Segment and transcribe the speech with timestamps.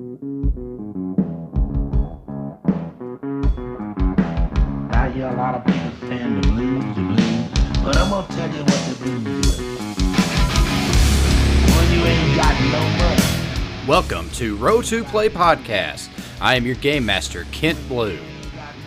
[0.00, 0.02] I
[5.12, 7.50] hear a lot of people saying the blues, the blues,
[7.84, 9.58] but I'm gonna tell you what the blues.
[11.76, 13.86] When you ain't got no money.
[13.86, 16.08] Welcome to Roll 2 Play Podcast.
[16.40, 18.18] I am your game master, Kent Blue.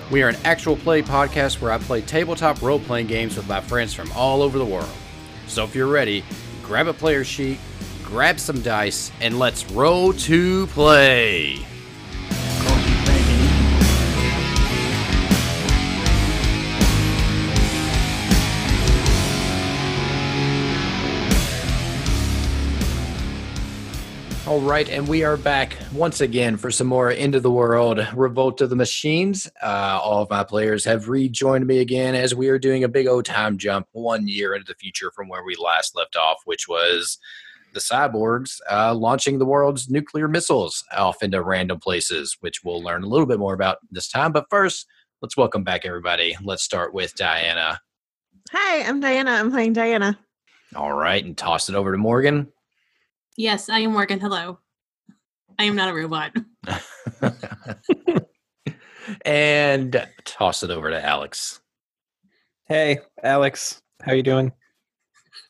[0.09, 3.61] We are an actual play podcast where I play tabletop role playing games with my
[3.61, 4.89] friends from all over the world.
[5.45, 6.25] So if you're ready,
[6.63, 7.59] grab a player sheet,
[8.03, 11.65] grab some dice, and let's roll to play.
[24.45, 28.61] All right, and we are back once again for some more Into the World Revolt
[28.61, 29.49] of the Machines.
[29.63, 33.07] Uh, all of my players have rejoined me again as we are doing a big
[33.07, 36.67] old time jump one year into the future from where we last left off, which
[36.67, 37.17] was
[37.73, 43.03] the cyborgs uh, launching the world's nuclear missiles off into random places, which we'll learn
[43.03, 44.31] a little bit more about this time.
[44.31, 44.87] But first,
[45.21, 46.37] let's welcome back everybody.
[46.43, 47.79] Let's start with Diana.
[48.51, 49.31] Hi, I'm Diana.
[49.31, 50.17] I'm playing Diana.
[50.75, 52.47] All right, and toss it over to Morgan.
[53.35, 54.19] Yes, I am Morgan.
[54.19, 54.59] Hello.
[55.59, 56.35] I am not a robot.
[59.25, 61.59] and toss it over to Alex.
[62.67, 64.51] Hey, Alex, how you doing?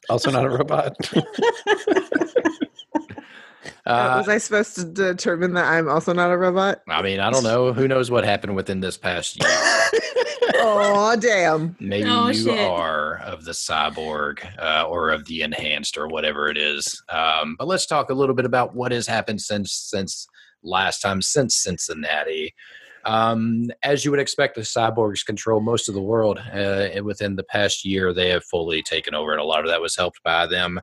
[0.10, 0.96] Also not a robot.
[3.86, 6.82] Uh, was I supposed to determine that I'm also not a robot?
[6.88, 7.74] I mean, I don't know.
[7.74, 9.50] Who knows what happened within this past year?
[10.56, 11.76] oh, damn.
[11.82, 12.60] Maybe Oh, you shit.
[12.60, 17.02] are of the cyborg uh, or of the enhanced or whatever it is.
[17.10, 20.28] Um, but let's talk a little bit about what has happened since since
[20.64, 22.54] last time, since Cincinnati.
[23.06, 26.40] Um, as you would expect, the cyborgs control most of the world.
[26.40, 29.82] Uh, within the past year, they have fully taken over, and a lot of that
[29.82, 30.80] was helped by them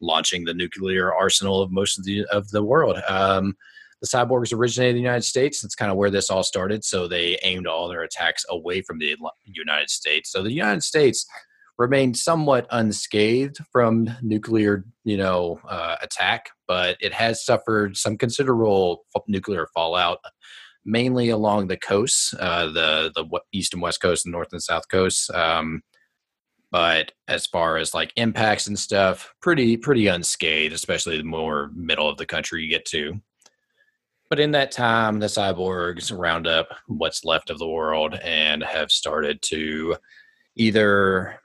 [0.00, 3.00] launching the nuclear arsenal of most of the of the world.
[3.08, 3.56] Um,
[4.00, 5.62] the cyborgs originated in the United States.
[5.62, 6.84] That's kind of where this all started.
[6.84, 10.32] So they aimed all their attacks away from the United States.
[10.32, 11.24] So the United States
[11.78, 19.04] remained somewhat unscathed from nuclear, you know, uh, attack, but it has suffered some considerable
[19.28, 20.18] nuclear fallout,
[20.84, 24.88] mainly along the coasts, uh, the the east and west coast, and north and south
[24.88, 25.30] coasts.
[25.30, 25.82] Um,
[26.70, 32.08] but as far as like impacts and stuff, pretty pretty unscathed, especially the more middle
[32.08, 33.20] of the country you get to.
[34.30, 38.90] But in that time, the cyborgs round up what's left of the world and have
[38.90, 39.96] started to
[40.56, 41.38] either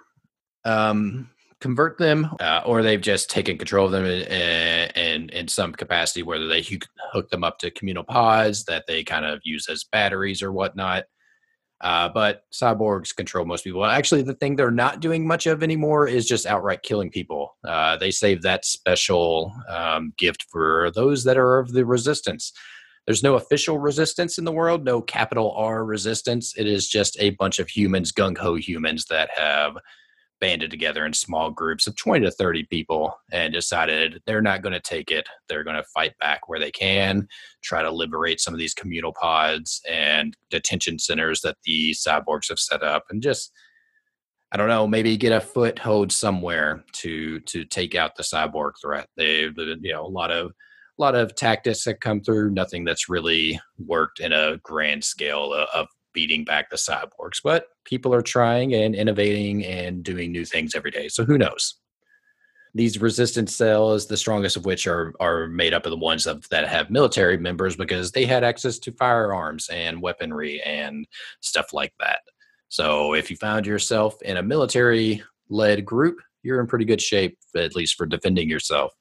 [0.64, 1.30] um,
[1.60, 6.24] convert them uh, or they've just taken control of them in, in, in some capacity,
[6.24, 10.44] whether they hook- them up to communal pods that they kind of use as batteries
[10.44, 11.06] or whatnot.
[11.82, 13.86] Uh, but cyborgs control most people.
[13.86, 17.56] Actually, the thing they're not doing much of anymore is just outright killing people.
[17.64, 22.52] Uh, they save that special um, gift for those that are of the resistance.
[23.06, 26.54] There's no official resistance in the world, no capital R resistance.
[26.58, 29.78] It is just a bunch of humans, gung ho humans, that have
[30.40, 34.74] banded together in small groups of 20 to 30 people and decided they're not going
[34.74, 35.28] to take it.
[35.48, 37.28] They're going to fight back where they can,
[37.64, 42.60] try to liberate some of these communal pods and detention centers that the cyborgs have
[42.60, 43.52] set up, and just
[44.52, 49.08] I don't know, maybe get a foothold somewhere to to take out the cyborg threat.
[49.18, 50.52] They've you know, a lot of
[50.98, 55.54] a lot of tactics that come through, nothing that's really worked in a grand scale
[55.54, 55.88] of, of
[56.18, 57.40] beating back the cyborgs.
[57.44, 61.10] But people are trying and innovating and doing new things every day.
[61.10, 61.76] So who knows?
[62.74, 66.68] These resistance cells, the strongest of which are are made up of the ones that
[66.68, 71.06] have military members because they had access to firearms and weaponry and
[71.42, 72.22] stuff like that.
[72.70, 77.38] So if you found yourself in a military led group, you're in pretty good shape,
[77.56, 78.92] at least for defending yourself.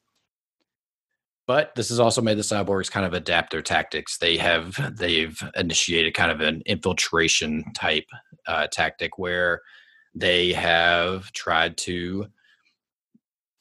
[1.47, 4.19] But this has also made the cyborgs kind of adapt their tactics.
[4.19, 8.07] They have they've initiated kind of an infiltration type
[8.47, 9.62] uh, tactic where
[10.15, 12.27] they have tried to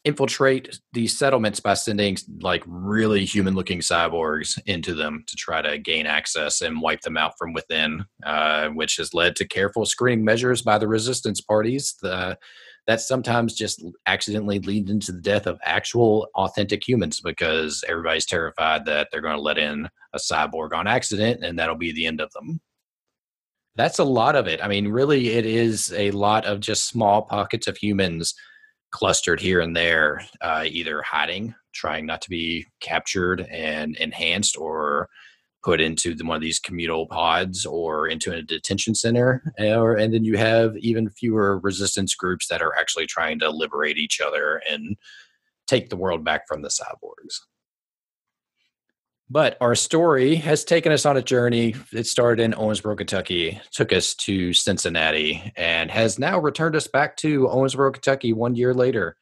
[0.05, 5.79] infiltrate these settlements by sending like really human looking cyborgs into them to try to
[5.79, 10.23] gain access and wipe them out from within uh, which has led to careful screening
[10.23, 12.37] measures by the resistance parties the,
[12.87, 18.85] that sometimes just accidentally lead into the death of actual authentic humans because everybody's terrified
[18.85, 22.21] that they're going to let in a cyborg on accident and that'll be the end
[22.21, 22.59] of them.
[23.75, 24.63] That's a lot of it.
[24.63, 28.33] I mean really it is a lot of just small pockets of humans
[28.95, 35.09] clustered here and there, uh, either hiding, trying not to be captured and enhanced, or
[35.65, 39.51] put into the, one of these communal pods or into a detention center.
[39.57, 43.97] Or, and then you have even fewer resistance groups that are actually trying to liberate
[43.97, 44.95] each other and
[45.65, 47.39] take the world back from the cyborgs.
[49.27, 51.73] But our story has taken us on a journey.
[51.91, 57.17] It started in Owensboro, Kentucky, took us to Cincinnati, and has now returned us back
[57.17, 59.17] to Owensboro, Kentucky one year later.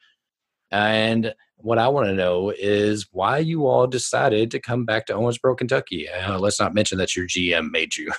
[0.71, 5.13] And what I want to know is why you all decided to come back to
[5.13, 6.09] Owensboro, Kentucky.
[6.09, 8.11] Uh, let's not mention that your GM made you.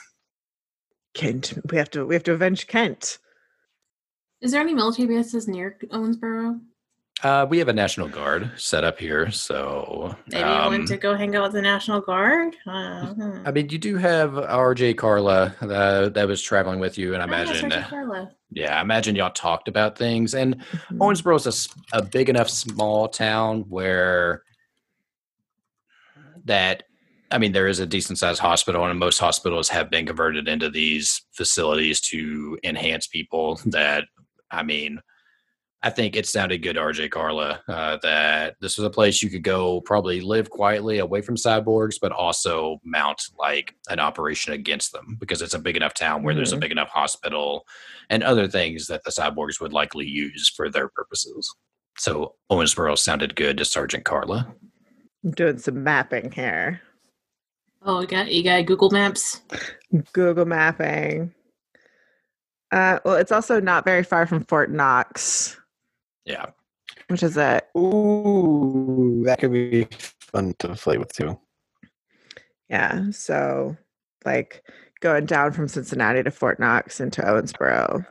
[1.15, 1.53] Kent.
[1.71, 3.19] We have to we have to avenge Kent.
[4.41, 6.59] Is there any military bases near Owensboro?
[7.23, 10.97] Uh, we have a National Guard set up here, so Maybe you um, want to
[10.97, 12.55] go hang out with the National Guard?
[12.67, 13.43] Uh, hmm.
[13.47, 17.27] I mean, you do have RJ Carla uh, that was traveling with you, and I
[17.45, 18.29] yes, imagine, Carlo.
[18.51, 20.35] yeah, I imagine y'all talked about things.
[20.35, 20.99] And Mhm.
[20.99, 24.43] Owensboro is a, a big enough small town where
[26.45, 26.83] that,
[27.31, 30.69] I mean, there is a decent sized hospital, and most hospitals have been converted into
[30.69, 33.61] these facilities to enhance people.
[33.67, 34.05] That,
[34.51, 35.01] I mean,
[35.85, 39.43] I think it sounded good, RJ Carla, uh, that this was a place you could
[39.43, 45.19] go probably live quietly away from cyborgs, but also mount like an operation against them
[45.21, 46.61] because it's a big enough town where there's a Mhm.
[46.61, 47.67] big enough hospital
[48.09, 51.55] and other things that the cyborgs would likely use for their purposes.
[51.99, 54.55] So Owensboro sounded good to Sergeant Carla.
[55.23, 56.81] I'm doing some mapping here.
[57.83, 59.43] Oh, you got you got Google Maps.
[60.15, 61.35] Google mapping.
[62.73, 65.59] Uh, well, it's also not very far from Fort Knox,
[66.25, 66.47] Yeah.
[67.09, 67.67] which is it.
[67.77, 69.87] Ooh, that could be
[70.21, 71.39] fun to play with too.
[72.69, 73.11] Yeah.
[73.11, 73.77] So,
[74.25, 74.65] like
[75.01, 78.07] going down from Cincinnati to Fort Knox into Owensboro.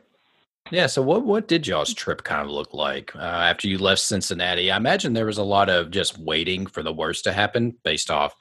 [0.70, 0.86] Yeah.
[0.86, 4.70] So what what did y'all's trip kind of look like uh, after you left Cincinnati?
[4.70, 8.10] I imagine there was a lot of just waiting for the worst to happen based
[8.10, 8.34] off,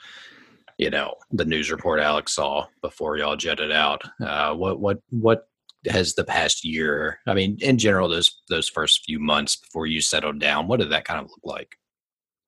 [0.77, 4.03] you know, the news report Alex saw before y'all jetted out.
[4.21, 5.47] Uh, what what what
[5.89, 7.19] has the past year?
[7.27, 10.91] I mean, in general, those those first few months before you settled down, what did
[10.91, 11.77] that kind of look like?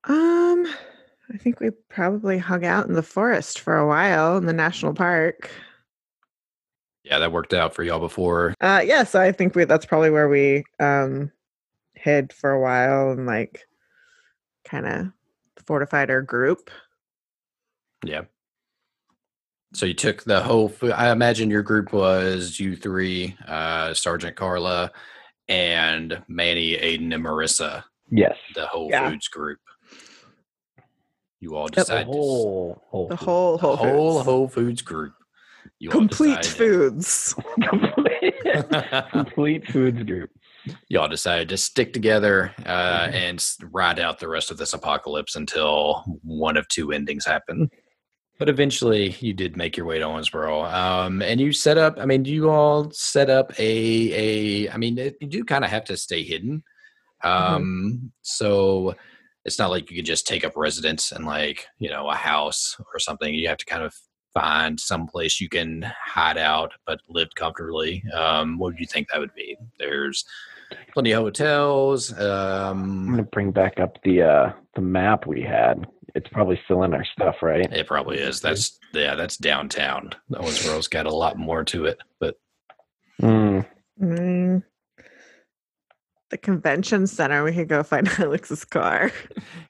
[0.05, 0.67] Um,
[1.33, 4.93] I think we probably hung out in the forest for a while in the national
[4.93, 5.49] park.
[7.03, 8.55] Yeah, that worked out for y'all before.
[8.61, 11.31] Uh, yeah, so I think we that's probably where we um
[11.93, 13.67] hid for a while and like
[14.63, 15.07] kind of
[15.65, 16.69] fortified our group.
[18.03, 18.23] Yeah.
[19.75, 20.69] So you took the whole.
[20.69, 24.89] fo- I imagine your group was you three, uh, Sergeant Carla,
[25.49, 27.83] and Manny, Aiden, and Marissa.
[28.09, 28.37] Yes.
[28.55, 29.09] The Whole Yeah.
[29.09, 29.59] Foods group.
[31.41, 31.71] You all Yep.
[31.71, 33.25] The decided to whole, whole, The food.
[33.25, 34.25] whole the whole whole Foods.
[34.25, 35.13] Whole Foods group.
[35.79, 37.35] You complete foods.
[37.61, 38.33] complete,
[39.11, 40.29] complete foods group.
[40.87, 43.15] Y'all decided to stick together uh, Mm-hmm.
[43.15, 47.69] and ride out the rest of this apocalypse until one of two endings happen.
[48.37, 51.97] But eventually, you did make your way to Owensboro, um, and you set up.
[51.99, 54.69] I mean, you all set up a a.
[54.71, 56.61] I mean, it, you do kind of have to stay hidden,
[57.23, 58.93] um, so
[59.45, 62.75] it's not like you could just take up residence in like you know a house
[62.93, 63.33] or something.
[63.33, 63.95] You have to kind of
[64.33, 68.03] find some place you can hide out but live comfortably.
[68.13, 69.55] Um, what do you think that would be?
[69.79, 70.25] There's
[70.93, 72.11] plenty of hotels.
[72.11, 72.25] I'm
[72.75, 75.87] Um, gonna bring back up the uh the map we had.
[76.15, 77.71] It's probably still in our stuff, right?
[77.71, 78.39] it probably is.
[78.41, 80.11] That's yeah, that's downtown.
[80.33, 82.35] Owensboro's got a lot more to it, but
[83.21, 83.65] Mm,
[84.01, 84.63] Mm.
[86.31, 87.43] The convention center.
[87.43, 89.11] We could go find Alex's car.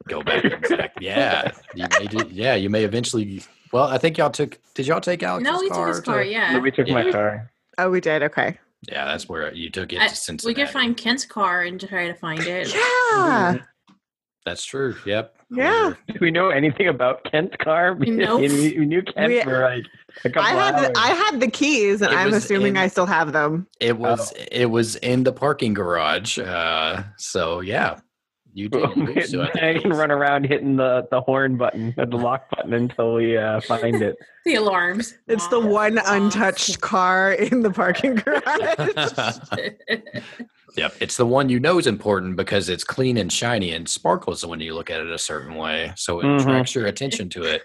[0.07, 0.45] go back.
[0.45, 1.05] exactly.
[1.05, 3.43] Yeah, you may do, yeah, you may eventually.
[3.73, 4.57] Well, I think y'all took.
[4.73, 6.23] Did y'all take Alex's no, we took his car.
[6.23, 7.51] to- Yeah, so we took my car.
[7.77, 8.23] Oh, we did.
[8.23, 8.57] Okay.
[8.87, 10.59] Yeah, that's where you took it I- to Cincinnati.
[10.59, 12.73] we could find Kent's car and try to find it.
[12.73, 13.57] Yeah.
[14.45, 14.95] That's true.
[15.05, 15.34] Yep.
[15.51, 15.93] Yeah.
[16.07, 17.95] Do we know anything about Kent's car?
[17.99, 18.39] Nope.
[18.41, 19.85] we, we knew Kent We- for like
[20.23, 20.87] a couple I had hours.
[20.87, 23.67] the, I had the keys, and It I'm assuming in- I still have them.
[23.79, 26.39] It was it was in the parking garage.
[26.39, 27.99] Uh, so yeah,
[28.55, 28.79] you do.
[28.95, 32.05] you do still have the I can run around hitting the, the horn button or
[32.07, 34.15] the lock button until we uh, find it.
[34.45, 35.15] The alarms.
[35.27, 39.37] It's the one untouched car in the parking garage.
[40.77, 44.45] Yep, it's the one you know is important because it's clean and shiny and sparkles
[44.45, 46.39] when you look at it a certain way, so it Mhm.
[46.41, 47.63] attracts your attention to it.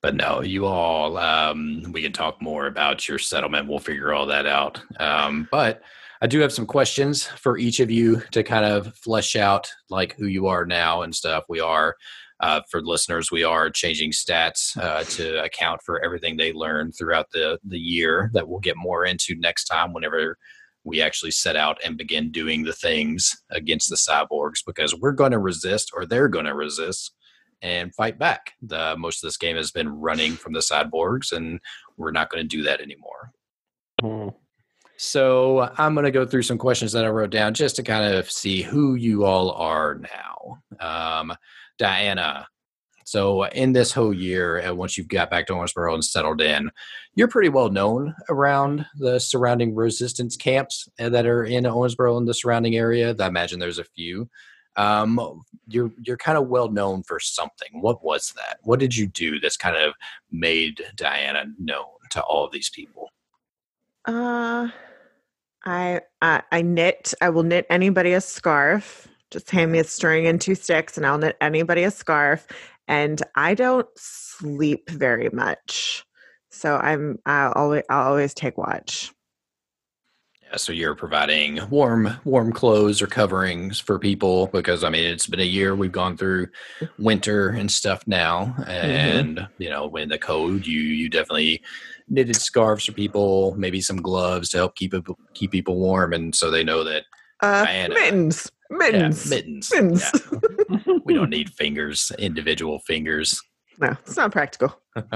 [0.00, 3.68] But no, you all, um, we can talk more about your settlement.
[3.68, 4.80] We'll figure all that out.
[5.00, 5.82] Um, but
[6.24, 10.16] I do have some questions for each of you to kind of flesh out like
[10.16, 11.44] who you are now and stuff.
[11.50, 11.96] We are.
[12.40, 17.26] Uh, for listeners, we are changing stats uh, to account for everything they learned throughout
[17.34, 18.30] the the year.
[18.32, 20.38] That we'll get more into next time whenever
[20.82, 25.32] we actually set out and begin doing the things against the cyborgs because we're going
[25.32, 27.12] to resist or they're going to resist
[27.60, 28.52] and fight back.
[28.62, 31.60] The most of this game has been running from the cyborgs and
[31.98, 33.30] we're not going to do that anymore.
[34.00, 34.28] Hmm.
[35.04, 38.14] So I'm going to go through some questions that I wrote down just to kind
[38.14, 40.62] of see who you all are now.
[40.80, 41.36] Um,
[41.78, 42.46] Diana,
[43.04, 46.70] So in this whole year, uh, once you've got back to Owensboro and settled in,
[47.14, 52.26] you're pretty well known around the surrounding resistance camps uh, that are in Owensboro and
[52.26, 53.14] the surrounding area.
[53.18, 54.28] I imagine there's a few.
[54.76, 57.80] Um, you're you're kind of well known for something.
[57.80, 58.58] What was that?
[58.62, 59.94] What did you do that's kind of
[60.32, 63.10] made Diana known to all of these people?
[64.04, 64.68] Uh,
[65.64, 67.14] I, I I knit.
[67.20, 69.08] I will knit anybody a scarf.
[69.30, 72.46] Just hand me a string and two sticks, and I'll knit anybody a scarf.
[72.86, 76.04] And I don't sleep very much,
[76.50, 79.12] so I'm I'll always I'll always take watch.
[80.42, 85.26] Yeah, so you're providing warm warm clothes or coverings for people because I mean it's
[85.26, 86.48] been a year we've gone through
[86.98, 88.70] winter and stuff now mm-hmm.
[88.70, 91.62] and you know when the cold you you definitely
[92.08, 95.02] knitted scarves for people maybe some gloves to help keep it,
[95.34, 97.04] keep people warm and so they know that
[97.42, 97.94] Uh, Diana.
[97.94, 100.12] mittens, yeah, mittens, mittens mittens.
[100.70, 103.40] yeah, we don't need fingers individual fingers
[103.80, 104.78] no, it's not practical.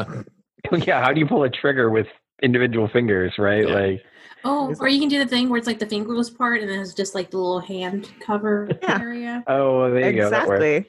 [0.73, 2.09] yeah, how do you pull a trigger with
[2.43, 3.69] individual fingers, right?
[3.69, 3.75] Yeah.
[3.75, 4.03] Like,
[4.45, 6.81] Oh, or you can do the thing where it's like the fingerless part and then
[6.81, 8.99] it's just like the little hand cover Yeah.
[9.01, 9.45] area.
[9.47, 10.27] oh, there you go.
[10.27, 10.87] Exactly.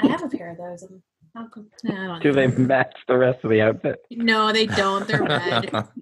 [0.00, 0.82] I have a pair of those.
[0.82, 1.00] And
[1.34, 1.48] how?
[1.84, 2.34] Nah, don't Do know.
[2.34, 4.00] they match the rest of the outfit?
[4.10, 5.06] No, they don't.
[5.06, 5.88] They're red.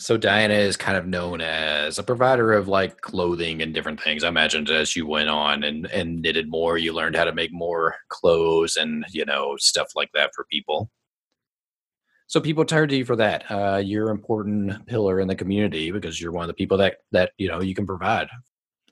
[0.00, 4.24] So Diana is kind of known as a provider of like clothing and different things.
[4.24, 7.52] I imagine as you went on and, and knitted more, you learned how to make
[7.52, 10.90] more clothes and you know stuff like that for people.
[12.28, 13.44] So people turn to you for that.
[13.50, 16.96] Uh, you're an important pillar in the community because you're one of the people that
[17.12, 18.28] that you know you can provide.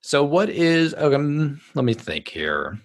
[0.02, 1.58] So what is um?
[1.74, 2.78] Let me think here.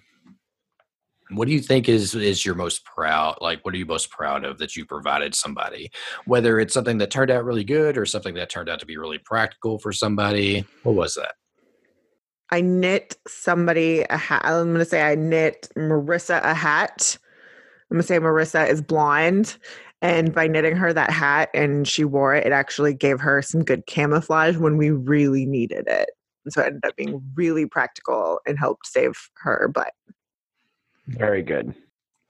[1.36, 3.38] What do you think is is your most proud?
[3.40, 5.90] Like, what are you most proud of that you provided somebody?
[6.26, 8.96] whether it's something that turned out really good or something that turned out to be
[8.96, 10.64] really practical for somebody.
[10.82, 11.34] What was that?
[12.50, 14.42] I knit somebody a hat.
[14.44, 17.18] I'm going to say I knit Marissa a hat.
[17.90, 19.56] I'm going to say Marissa is blind.
[20.02, 23.64] And by knitting her that hat and she wore it, it actually gave her some
[23.64, 26.10] good camouflage when we really needed it.
[26.50, 29.94] So it ended up being really practical and helped save her butt.
[31.06, 31.74] Very good.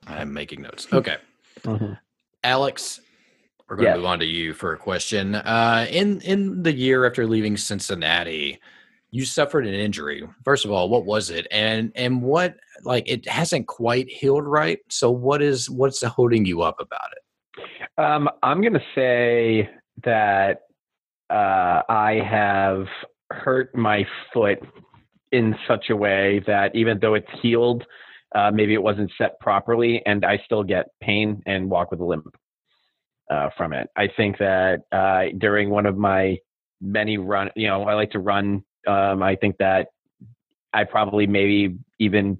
[0.07, 0.87] I'm making notes.
[0.91, 1.17] Okay.
[1.63, 1.97] Mhm.
[2.43, 3.01] Alex,
[3.67, 5.35] we're going to move on to you for a question.
[5.35, 8.59] Uh, in in the year after leaving Cincinnati,
[9.09, 10.27] you suffered an injury.
[10.43, 14.79] First of all, what was it, and and what like it hasn't quite healed right.
[14.89, 17.63] So what is what's holding you up about it?
[17.97, 19.69] Um, I'm going to say
[20.03, 20.61] that
[21.29, 22.85] uh, I have
[23.31, 24.59] hurt my foot
[25.31, 27.83] in such a way that even though it's healed,
[28.35, 32.05] uh, maybe it wasn't set properly, and I still get pain and walk with a
[32.05, 32.27] limp
[33.31, 33.87] uh, from it.
[33.95, 36.37] I think that uh, during one of my
[36.81, 38.63] many run, you know, I like to run.
[38.85, 39.87] Um, I think that
[40.73, 42.39] I probably maybe even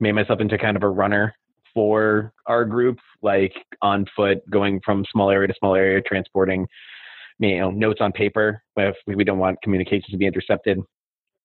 [0.00, 1.34] made myself into kind of a runner
[1.74, 6.66] for our group, like on foot, going from small area to small area, transporting,
[7.38, 10.78] you know, notes on paper if we don't want communications to be intercepted.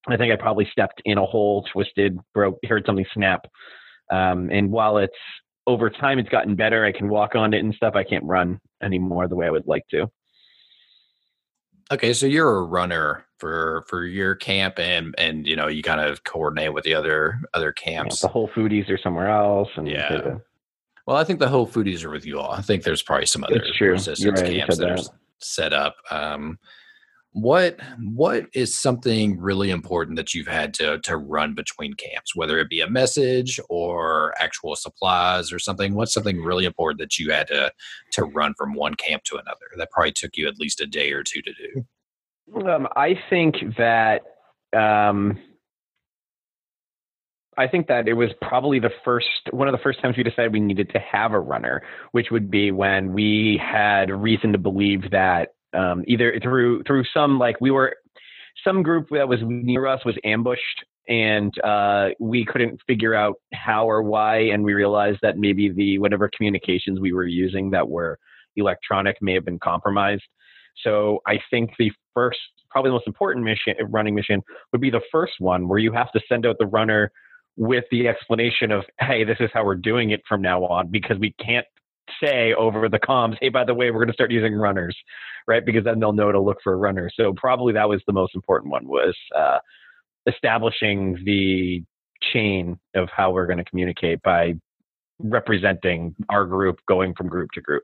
[0.08, 3.46] I think I probably stepped in a hole, twisted, broke, heard something snap.
[4.12, 5.14] Um, and while it's
[5.68, 6.86] over time, it's gotten better.
[6.86, 7.96] I can walk on it and stuff.
[7.96, 10.10] I can't run anymore the way I would like to.
[11.92, 16.02] Okay, so you're a runner for for your camp, and and you know you kind
[16.02, 18.22] of coordinate with the other other camps.
[18.22, 19.70] the Whole Foodies or somewhere else.
[19.76, 20.38] And Yeah.
[21.06, 22.52] Well, I think the Whole Foodies are with you all.
[22.52, 25.04] I think there's probably some other resistance right, camps said that are
[25.40, 25.96] set up.
[26.10, 26.58] Um,
[27.36, 32.58] what what is something really important that you've had to to run between camps, whether
[32.60, 35.96] it be a message or actual supplies or something?
[35.96, 37.74] What's something really important that you had to
[38.14, 41.12] to run from one camp to another that probably took you at least a day
[41.12, 42.70] or two to do?
[42.70, 44.22] Um, I think that
[44.72, 45.38] um,
[47.58, 50.54] I think that it was probably the first one of the first times we decided
[50.54, 51.82] we needed to have a runner,
[52.14, 57.38] which would be when we had reason to believe that um, either through through some
[57.38, 57.96] like we were
[58.64, 63.88] some group that was near us was ambushed and uh, we couldn't figure out how
[63.88, 68.18] or why and we realized that maybe the whatever communications we were using that were
[68.56, 70.24] electronic may have been compromised.
[70.84, 72.40] So I think the first,
[72.70, 74.42] probably the most important mission, running mission,
[74.72, 77.12] would be the first one where you have to send out the runner
[77.58, 81.18] with the explanation of, hey, this is how we're doing it from now on, because
[81.20, 81.66] we can't
[82.24, 84.96] say over the comms, hey, by the way, we're going to start using runners,
[85.48, 85.66] right?
[85.66, 87.10] Because then they'll know to look for a runner.
[87.14, 89.60] So probably that was the most important one was uh,
[90.28, 91.84] establishing the
[92.34, 94.54] chain of how we're going to communicate by
[95.20, 97.84] representing our group going from group to group.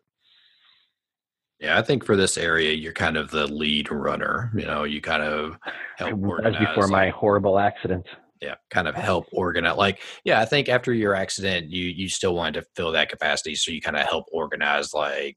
[1.59, 4.51] Yeah, I think for this area, you're kind of the lead runner.
[4.55, 5.57] You know, you kind of
[5.97, 8.07] help That was before my horrible accident.
[8.41, 12.33] Yeah kind of help organize like yeah i think after your accident you you still
[12.35, 15.35] wanted to fill that capacity so you kind of help organize like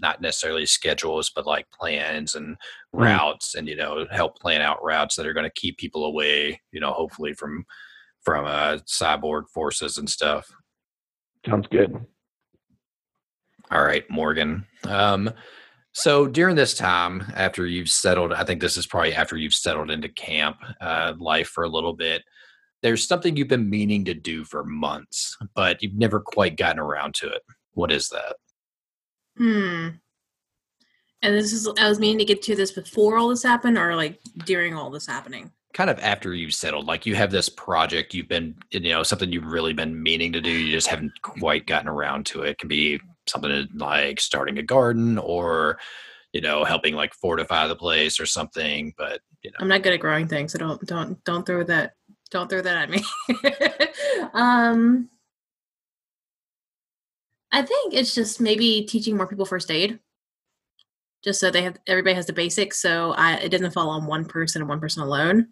[0.00, 2.56] not necessarily schedules but like plans and
[2.94, 3.02] Mm.
[3.04, 6.60] routes and you know help plan out routes that are going to keep people away
[6.72, 7.64] you know hopefully from
[8.22, 10.50] from uh cyborg forces and stuff
[11.46, 11.94] Sounds good.
[13.70, 15.30] all right morgan um
[15.92, 19.90] so during this time after you've settled i think this is probably after you've settled
[19.90, 22.22] into camp uh, life for a little bit
[22.82, 27.14] there's something you've been meaning to do for months but you've never quite gotten around
[27.14, 27.42] to it
[27.72, 28.36] what is that
[29.40, 29.88] Hmm.
[31.22, 33.94] And this is I was meaning to get to this before all this happened or
[33.96, 35.50] like during all this happening.
[35.72, 39.32] kind of after you've settled like you have this project you've been you know something
[39.32, 42.58] you've really been meaning to do you just haven't quite gotten around to it, it
[42.58, 45.78] can be something like starting a garden or
[46.32, 49.92] you know helping like fortify the place or something but you know I'm not good
[49.94, 51.94] at growing things, so don't don't don't throw that
[52.30, 53.02] don't throw that at me.
[54.34, 55.08] um
[57.52, 59.98] I think it's just maybe teaching more people first aid.
[61.24, 64.24] Just so they have everybody has the basics so I it doesn't fall on one
[64.24, 65.48] person and one person alone.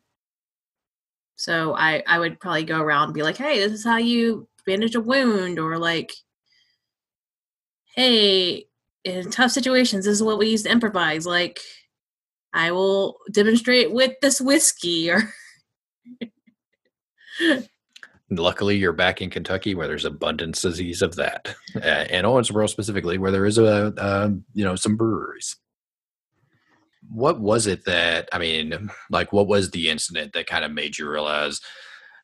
[1.37, 4.49] So I I would probably go around and be like, "Hey, this is how you
[4.67, 6.13] bandage a wound," or like,
[7.99, 8.67] "Hey,
[9.03, 11.59] in tough situations, this is what we use to improvise." Like,
[12.53, 15.35] I will demonstrate with this whiskey, or
[18.31, 23.31] luckily you're back in kentucky where there's abundances of that uh, and owensboro specifically where
[23.31, 25.57] there is a uh, you know some breweries.
[27.11, 30.99] What was it that i mean like what was the incident that kind of made
[30.99, 31.61] you realize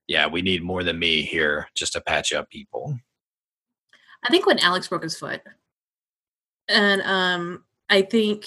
[0.06, 2.96] yeah we need more than me here just to patch up people?
[4.24, 5.42] I think when Alex broke his foot,
[6.68, 8.46] and um, I think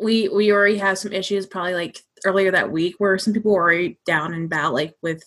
[0.00, 3.62] we we already have some issues probably like earlier that week where some people were
[3.62, 5.22] already down and about like with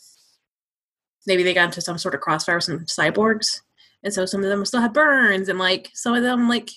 [1.27, 3.61] maybe they got into some sort of crossfire with some cyborgs,
[4.03, 6.69] and so some of them still had burns and like some of them like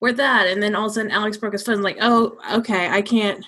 [0.00, 2.36] were that, and then all of a sudden Alex broke his foot and like oh
[2.52, 3.44] okay I can't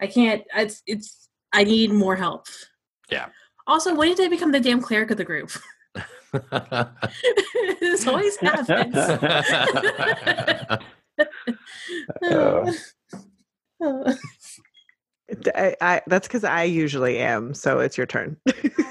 [0.00, 2.46] I can't it's it's I need more help.
[3.10, 3.26] Yeah.
[3.66, 5.50] Also, when did I become the damn cleric of the group?
[7.80, 8.96] this always happens.
[12.22, 12.72] Oh.
[13.82, 14.14] Oh,
[15.54, 17.54] I, I, that's because I usually am.
[17.54, 18.36] So it's your turn.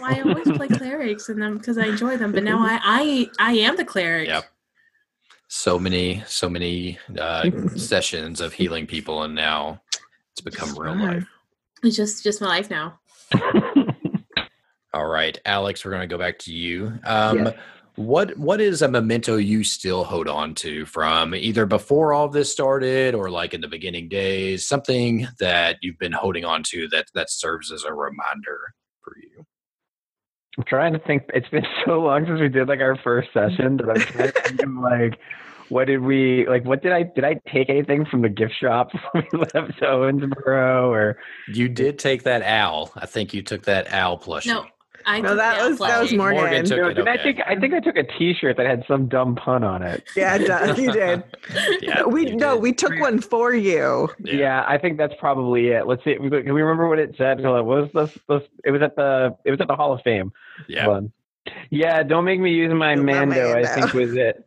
[0.04, 3.52] I always play clerics and them because I enjoy them, but now I I, I
[3.54, 4.30] am the cleric.
[4.30, 4.46] Yep.
[5.48, 9.80] so many so many uh, sessions of healing people and now
[10.32, 11.28] it's become real life
[11.84, 13.00] It's just just my life now.
[14.94, 17.00] All right, Alex, we're going to go back to you.
[17.04, 17.56] Um, Yes.
[18.00, 22.50] What what is a memento you still hold on to from either before all this
[22.50, 24.66] started or like in the beginning days?
[24.66, 28.74] Something that you've been holding on to that that serves as a reminder
[29.04, 29.46] for you.
[30.58, 31.24] I'm trying to think.
[31.34, 34.42] It's been so long since we did like our first session that I'm trying to
[34.44, 35.20] think of like,
[35.68, 36.64] what did we like?
[36.64, 40.88] What did I did I take anything from the gift shop when we left Owensboro
[40.88, 41.20] or?
[41.48, 42.92] You did take that owl.
[42.96, 44.48] I think you took that owl plushie.
[44.48, 44.66] No,
[45.06, 46.14] I No, that the was- that was.
[46.14, 46.40] Morgan.
[46.42, 46.94] Morgan took No, it.
[46.96, 49.82] did I think I think I took a T-shirt that had some dumb pun on
[49.84, 50.04] it.
[50.16, 50.78] yeah, it does.
[50.80, 51.24] You did.
[51.82, 52.62] yeah, we you no, did.
[52.64, 54.10] we took one for you.
[54.24, 54.66] Yeah.
[54.68, 55.88] I think that's probably it.
[55.88, 56.16] Let's see.
[56.16, 57.42] Can we remember what it said?
[57.42, 58.44] What was this, this?
[58.66, 60.32] It was at the it was at the Hall of Fame.
[60.68, 60.84] yeah.
[60.86, 61.12] Hold on.
[61.70, 62.04] Yeah.
[62.04, 63.58] Don't make me use my My Mando.
[63.58, 64.46] I think was it.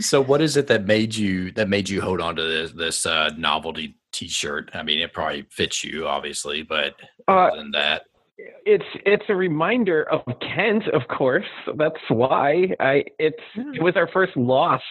[0.00, 3.04] So, what is it that made you that made you hold on to this this
[3.06, 4.70] uh, novelty T-shirt?
[4.74, 6.94] I mean, it probably fits you, obviously, but
[7.26, 8.02] Uh, other than that,
[8.38, 11.46] it's it's a reminder of Kent, of course.
[11.76, 14.82] That's why I it's it was our first loss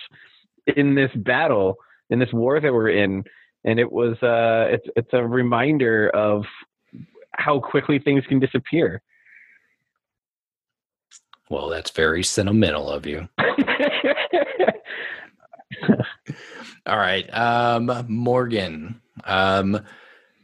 [0.76, 1.78] in this battle
[2.10, 3.24] in this war that we're in,
[3.64, 6.44] and it was uh it's it's a reminder of
[7.32, 9.02] how quickly things can disappear.
[11.50, 13.30] well, that's very sentimental of you.
[16.86, 19.02] All right, um, Morgan.
[19.24, 19.82] Um,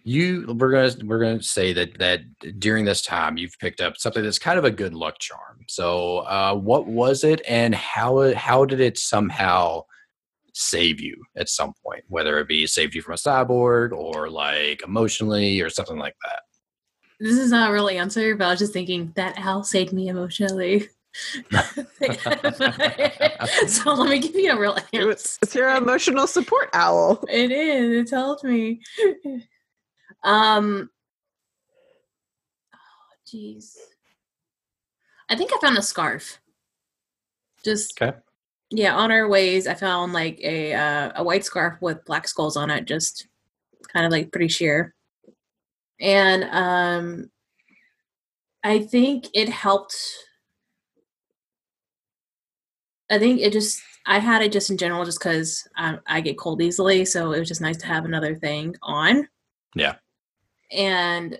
[0.04, 2.22] you we're gonna we're gonna say that that
[2.60, 5.64] during this time you've picked up something that's kind of a good luck charm.
[5.68, 9.84] So, uh, what was it, and how how did it somehow
[10.54, 12.04] save you at some point?
[12.10, 16.42] Whether it be saved you from a cyborg or like emotionally or something like that.
[17.20, 20.10] This is not a real answer, but I was just thinking that owl saved me
[20.10, 20.90] emotionally.
[23.68, 25.08] so let me give you a real answer.
[25.08, 27.24] was, it's your emotional support owl.
[27.30, 28.12] It is.
[28.12, 28.82] It helped me.
[30.24, 30.90] Um.
[32.74, 32.78] Oh,
[33.28, 33.76] jeez.
[35.30, 36.40] I think I found a scarf.
[37.64, 38.18] Just Okay.
[38.72, 42.58] yeah, on our ways, I found like a uh, a white scarf with black skulls
[42.58, 43.28] on it, just
[43.92, 44.94] kind of like pretty sheer.
[46.00, 47.30] and um,
[48.64, 49.96] I think it helped.
[53.10, 56.38] I think it just I had it just in general, just because I, I get
[56.38, 59.28] cold easily, so it was just nice to have another thing on.
[59.76, 59.96] Yeah.
[60.72, 61.40] And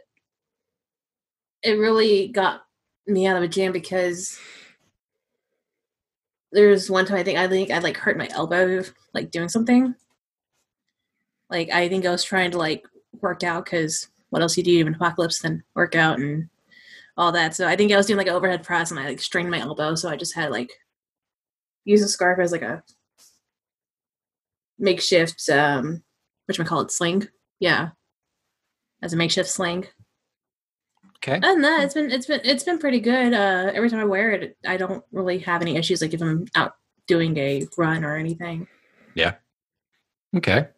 [1.64, 2.64] it really got
[3.08, 4.40] me out of a jam because
[6.52, 8.84] there's one time I think I think I like hurt my elbow
[9.14, 9.96] like doing something.
[11.50, 12.86] Like I think I was trying to like
[13.22, 16.50] work out because what else you do in apocalypse than work out and
[17.18, 17.56] all that.
[17.56, 19.60] So I think I was doing like an overhead press and I like strained my
[19.60, 20.72] elbow, so I just had like
[21.86, 22.84] use a scarf as like a
[24.80, 26.04] makeshift um
[26.46, 27.28] what call it sling.
[27.60, 27.90] Yeah.
[29.04, 29.86] As a makeshift sling.
[31.18, 31.36] Okay.
[31.38, 33.34] Other than that, it's been it's been it's been pretty good.
[33.34, 36.02] Uh, every time I wear it, I don't really have any issues.
[36.02, 38.66] Like if I'm out doing a run or anything.
[39.14, 39.36] Yeah.
[40.36, 40.70] Okay.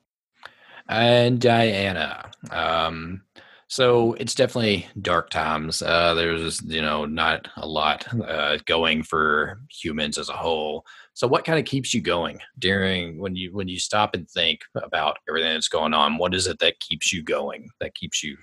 [0.90, 2.32] And Diana.
[2.50, 3.22] Um,
[3.68, 5.82] so it's definitely dark times.
[5.82, 10.86] Uh, there's, you know, not a lot uh, going for humans as a whole.
[11.14, 14.62] So what kind of keeps you going during when you when you stop and think
[14.76, 16.18] about everything that's going on?
[16.18, 17.70] What is it that keeps you going?
[17.80, 18.38] That keeps you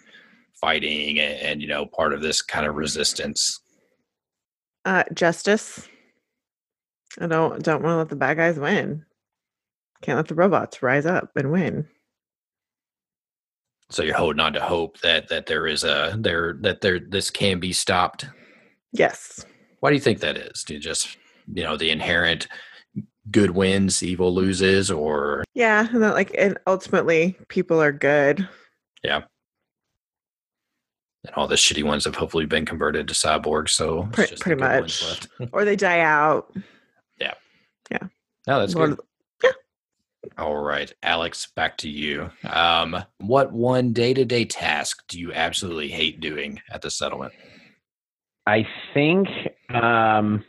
[0.61, 3.61] fighting and, and you know part of this kind of resistance?
[4.85, 5.89] Uh, justice.
[7.21, 9.05] I don't don't want to let the bad guys win.
[10.01, 11.87] Can't let the robots rise up and win.
[13.93, 17.31] So you're holding on to hope that that there is a there that there this
[17.31, 18.27] can be stopped.
[18.93, 19.45] Yes.
[19.81, 20.65] Why do you think that is?
[20.65, 21.17] Do you just
[21.53, 22.49] you know the inherent
[23.31, 28.49] good wins, evil loses, or Yeah, and that like and ultimately people are good.
[29.05, 29.23] Yeah.
[31.25, 33.71] And all the shitty ones have hopefully been converted to cyborgs?
[33.71, 35.29] So it's Pre- just pretty much.
[35.53, 36.53] Or they die out.
[37.21, 37.35] Yeah,
[37.91, 38.09] yeah.
[38.47, 39.01] No, that's Lord good.
[40.39, 42.31] All right, Alex, back to you.
[42.49, 47.33] Um, what one day to day task do you absolutely hate doing at the settlement?
[48.47, 49.29] I think
[49.71, 50.45] um,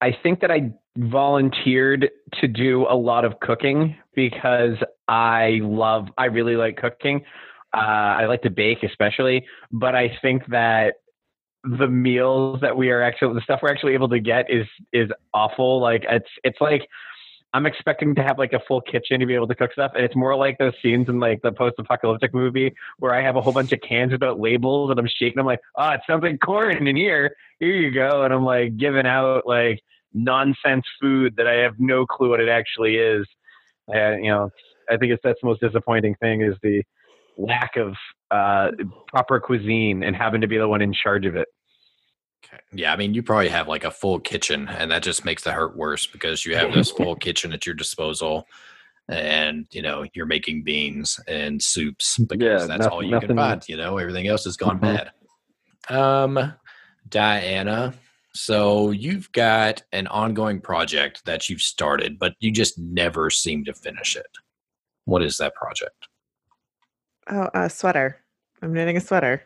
[0.00, 4.76] I think that I volunteered to do a lot of cooking because
[5.08, 7.24] I love I really like cooking.
[7.74, 10.94] Uh, I like to bake especially, but I think that
[11.64, 15.10] the meals that we are actually the stuff we're actually able to get is is
[15.32, 15.80] awful.
[15.80, 16.82] Like it's it's like
[17.54, 20.04] I'm expecting to have like a full kitchen to be able to cook stuff, and
[20.04, 23.52] it's more like those scenes in like the post-apocalyptic movie where I have a whole
[23.52, 25.38] bunch of cans without labels, and I'm shaking.
[25.38, 27.36] I'm like, oh, it sounds like corn in here.
[27.60, 29.80] Here you go, and I'm like giving out like
[30.12, 33.24] nonsense food that I have no clue what it actually is.
[33.88, 34.50] You know,
[34.90, 36.82] I think it's that's the most disappointing thing is the
[37.38, 37.94] lack of
[38.32, 38.70] uh,
[39.08, 41.46] proper cuisine and having to be the one in charge of it.
[42.44, 42.58] Okay.
[42.72, 45.52] Yeah, I mean, you probably have like a full kitchen, and that just makes the
[45.52, 48.46] hurt worse because you have this full kitchen at your disposal,
[49.08, 53.36] and you know you're making beans and soups because Yeah, that's all you can nothing-
[53.36, 53.68] find.
[53.68, 55.10] You know, everything else has gone Mhm.
[55.88, 55.94] bad.
[55.96, 56.54] Um,
[57.08, 57.94] Diana,
[58.34, 63.74] so you've got an ongoing project that you've started, but you just never seem to
[63.74, 64.26] finish it.
[65.04, 66.08] What is that project?
[67.30, 68.20] Oh, a sweater.
[68.62, 69.42] I'm knitting a sweater.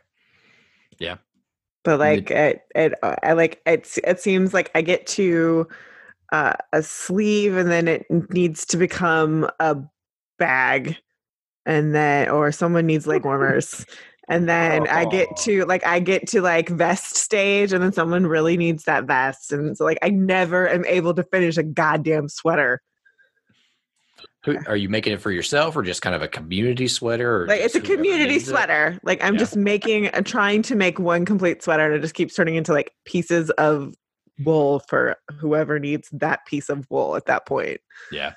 [1.01, 1.17] Yeah.
[1.85, 3.99] But like it, it, uh, I like it.
[4.05, 5.67] It seems like I get to
[6.33, 9.77] uh, a sleeve, and then it needs to become a
[10.39, 10.97] bag,
[11.67, 13.87] and then or someone needs leg warmers,
[14.29, 18.27] and then I get to like I get to like vest stage, and then someone
[18.27, 22.29] really needs that vest, and so like I never am able to finish a goddamn
[22.29, 22.83] sweater.
[24.45, 27.47] Who, are you making it for yourself, or just kind of a community sweater?
[27.47, 28.51] Like it's a community needs it?
[28.51, 29.39] sweater like i'm Yeah.
[29.41, 32.73] just making i'm trying to make one complete sweater and it just keeps turning into
[32.73, 33.95] like pieces of
[34.45, 37.81] wool for whoever needs that piece of wool at that point
[38.13, 38.35] Yeah.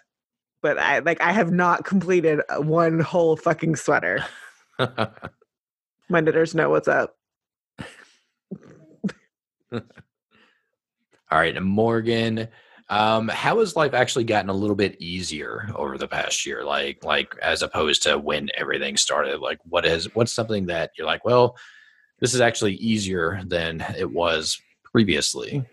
[0.62, 4.26] but i like i have not completed uh, one whole fucking sweater
[6.10, 7.16] my knitters know what's up
[9.72, 12.50] All right, Morgan,
[12.92, 16.66] um, how has life actually gotten a little bit easier over the past year?
[16.66, 19.40] Like, like as opposed to when everything started.
[19.40, 21.58] Like, what is what's something that you're like, well,
[22.20, 25.66] this is actually easier than it was previously.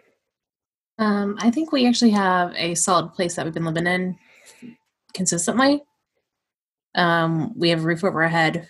[1.01, 4.17] Um, I think we actually have a solid place that we've been living in
[5.13, 5.83] consistently.
[6.95, 8.69] Um, we have a roof over our head.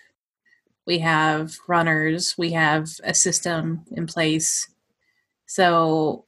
[0.87, 2.35] We have runners.
[2.39, 4.71] We have a system in place.
[5.45, 6.25] So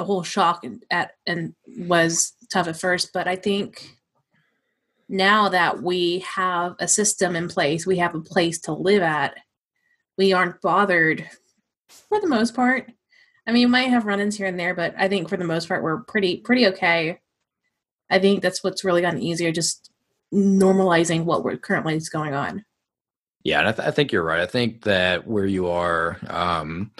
[0.00, 3.98] the whole shock at and was tough at first, but I think
[5.10, 9.36] now that we have a system in place, we have a place to live at.
[10.16, 11.28] We aren't bothered
[11.90, 12.90] for the most part.
[13.46, 15.68] I mean, we might have run-ins here and there, but I think for the most
[15.68, 17.18] part, we're pretty pretty okay.
[18.08, 19.90] I think that's what's really gotten easier, just
[20.32, 22.64] normalizing what we're currently is going on.
[23.44, 24.40] Yeah, and I, th- I think you're right.
[24.40, 26.90] I think that where you are, um,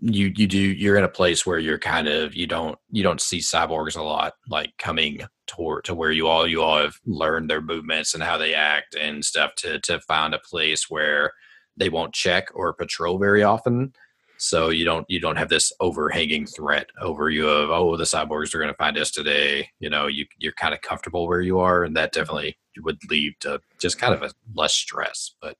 [0.00, 3.20] you you do you're in a place where you're kind of you don't you don't
[3.20, 7.50] see cyborgs a lot like coming toward to where you all you all have learned
[7.50, 11.32] their movements and how they act and stuff to to find a place where
[11.76, 13.92] they won't check or patrol very often.
[14.38, 18.54] So you don't you don't have this overhanging threat over you of oh the cyborgs
[18.54, 19.68] are going to find us today.
[19.80, 23.34] You know you you're kind of comfortable where you are and that definitely would lead
[23.40, 25.56] to just kind of a less stress but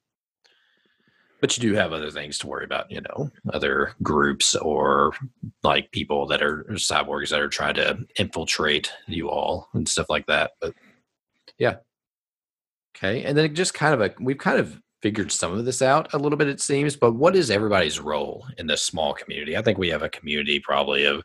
[1.41, 5.11] but you do have other things to worry about you know other groups or
[5.63, 10.25] like people that are cyborgs that are trying to infiltrate you all and stuff like
[10.27, 10.73] that but
[11.57, 11.77] yeah.
[12.95, 16.13] Okay and then just kind of a we've kind of figured some of this out
[16.13, 19.57] a little bit it seems but what is everybody's role in this small community?
[19.57, 21.23] I think we have a community probably of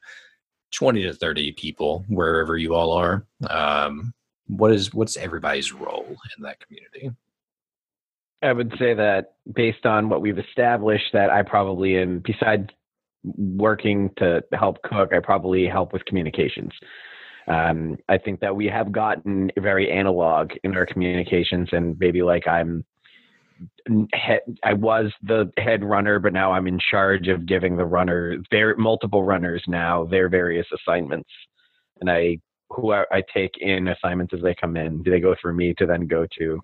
[0.72, 3.26] 20 to 30 people wherever you all are.
[3.48, 4.14] Um,
[4.46, 7.10] what is what's everybody's role in that community
[8.42, 12.68] I would say that based on what we've established, that I probably am, besides
[13.24, 16.72] working to help cook, I probably help with communications.
[17.48, 22.46] Um, I think that we have gotten very analog in our communications, and maybe like
[22.46, 22.84] I'm,
[24.64, 28.76] I was the head runner, but now I'm in charge of giving the runner, their
[28.76, 31.30] multiple runners now their various assignments,
[32.00, 32.38] and I
[32.70, 35.02] who I, I take in assignments as they come in.
[35.04, 36.60] Do they go through me to then go to?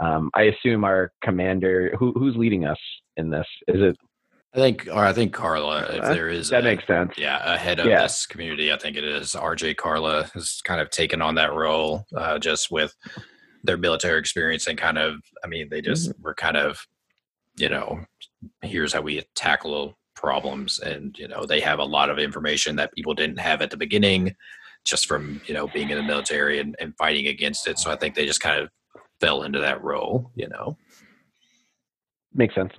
[0.00, 2.78] Um, I assume our commander, who, who's leading us
[3.16, 3.96] in this, is it?
[4.54, 7.12] I think, or I think Carla, if Uh, there is That a- makes sense.
[7.18, 8.02] yeah, ahead of Yeah.
[8.02, 12.06] this community, I think it is RJ Carla has kind of taken on that role,
[12.16, 12.94] uh, just with
[13.64, 16.22] their military experience and kind of, I mean, they just Mm-hmm.
[16.22, 16.86] were kind of,
[17.56, 18.04] you know,
[18.62, 22.92] here's how we tackle problems, and you know, they have a lot of information that
[22.94, 24.34] people didn't have at the beginning,
[24.84, 27.78] just from you know being in the military and, and fighting against it.
[27.78, 28.68] So I think they just kind of
[29.20, 30.76] fell into that role, you know.
[32.34, 32.72] Makes sense.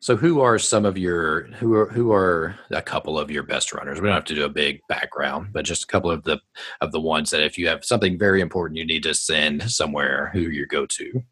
[0.00, 3.72] So who are some of your who are who are a couple of your best
[3.72, 4.00] runners?
[4.00, 6.40] We don't have to do a big background, but just a couple of the
[6.80, 10.30] of the ones that if you have something very important you need to send somewhere,
[10.32, 11.22] who you go to,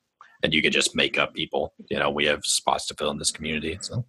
[0.43, 1.75] and you can just make up people.
[1.91, 3.79] You know, we have spots to fill in this community.
[3.81, 4.05] So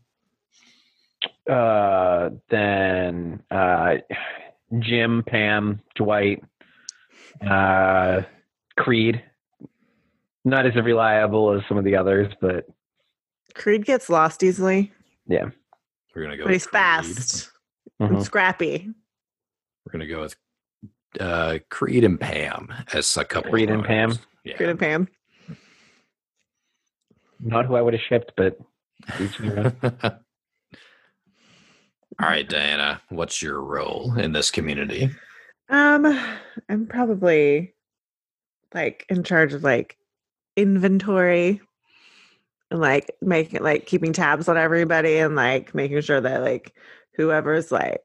[1.48, 3.98] Uh, then uh,
[4.80, 6.44] Jim, Pam, Dwight,
[7.48, 8.24] uh,
[8.78, 9.24] Creed.
[10.48, 12.66] Not as reliable as some of the others, but
[13.54, 14.94] Creed gets lost easily,
[15.28, 15.50] yeah,
[16.16, 16.46] we're gonna go.
[16.46, 16.72] but he's Creed.
[16.72, 17.52] fast
[18.00, 18.24] and mhm.
[18.24, 18.88] scrappy.
[19.86, 20.38] We're gonna go with
[21.20, 23.50] uh, Creed and Pam as a couple.
[23.50, 24.10] of Creed and Pam?
[24.12, 24.26] runners.
[24.56, 25.10] Creed and Pam.
[27.42, 28.58] not who I would have shipped, but
[29.20, 29.76] each their own.
[32.22, 35.10] All right, Diana, what's your role in this community?
[35.70, 36.06] Um,
[36.70, 37.74] I'm probably
[38.74, 39.98] like in charge of like
[40.58, 41.62] inventory
[42.70, 46.74] and like making like keeping tabs on everybody and like making sure that like
[47.16, 48.02] whoever's like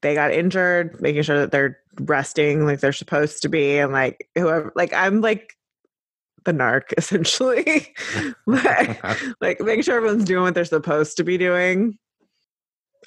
[0.00, 4.28] they got injured, making sure that they're resting like they're supposed to be, and like
[4.34, 5.54] whoever like I'm like
[6.44, 7.94] the narc essentially,
[8.46, 9.02] like,
[9.40, 11.98] like making sure everyone's doing what they're supposed to be doing.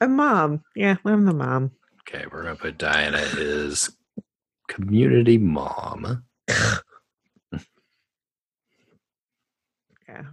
[0.02, 1.72] I'm mom, yeah, I'm the mom.
[2.02, 3.90] Okay, we're gonna put Diana as
[4.68, 6.24] community mom.
[10.08, 10.24] Yeah.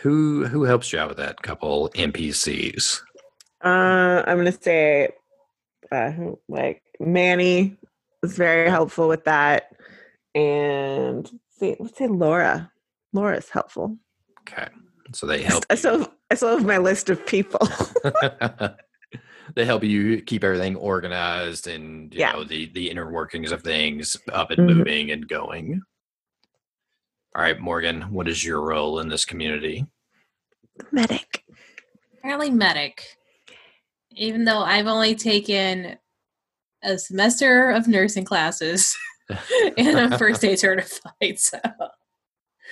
[0.00, 3.00] Who who helps you out with that couple NPCs?
[3.64, 5.08] Uh, I'm gonna say,
[5.90, 6.12] uh,
[6.48, 7.76] like Manny
[8.22, 9.72] is very helpful with that,
[10.34, 12.70] and let's see, let's say Laura.
[13.12, 13.96] Laura's helpful.
[14.40, 14.68] Okay,
[15.14, 15.64] so they help.
[15.70, 17.66] I you- still, have, I still have my list of people.
[19.54, 22.32] they help you keep everything organized and you Yeah.
[22.32, 24.76] know the the inner workings of things up and Mhm.
[24.76, 25.80] moving and going.
[27.36, 29.86] All right, Morgan, what is your role in this community?
[30.92, 31.44] Medic.
[32.18, 33.02] apparently medic
[34.14, 35.96] even though i've only taken
[36.82, 38.94] a semester of nursing classes
[39.78, 41.58] and i'm first aid certified so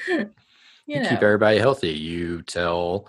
[0.08, 0.28] you
[0.86, 1.92] You know keep everybody healthy.
[1.92, 3.08] You tell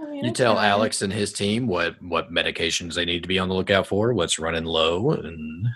[0.00, 0.66] I mean, you I tell try.
[0.68, 4.12] Alex and his team what what medications they need to be on the lookout for,
[4.14, 5.66] what's running low, and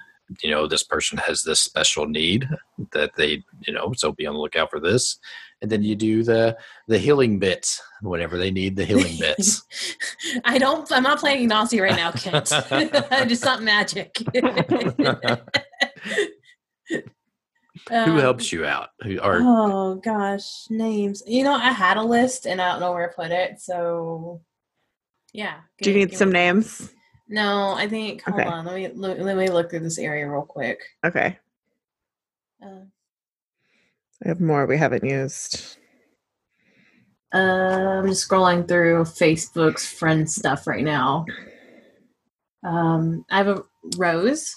[0.43, 2.49] you know this person has this special need
[2.93, 5.19] that they you know so be on the lookout for this,
[5.63, 6.57] and then you do the
[6.89, 9.63] the healing bits whenever they need the healing bits.
[10.45, 10.91] I don't.
[10.93, 12.53] I'm not playing Nazi right now, Kent.
[13.31, 14.17] It's not magic.
[17.89, 18.91] Who um, helps you out?
[19.03, 21.23] Who or Oh gosh, names.
[21.27, 23.61] You know, I had a list and I don't know where to put it.
[23.61, 24.43] So,
[25.33, 25.61] yeah.
[25.81, 26.93] Do you need some me- names?
[27.31, 28.23] No, I think.
[28.23, 28.51] Hold Okay.
[28.51, 28.67] on.
[28.67, 30.81] Let me let, let me look through this area real quick.
[31.07, 31.39] Okay,
[32.63, 32.85] Uh,
[34.25, 35.77] I have more we haven't used.
[37.33, 37.39] Uh,
[38.03, 41.25] I'm just scrolling through Facebook's friend stuff right now.
[42.65, 43.63] Um, I have a
[43.97, 44.57] Rose,